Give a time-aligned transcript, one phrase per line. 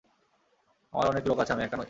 [0.93, 1.79] আমার অনেক লোক আছে, আমি একা নই।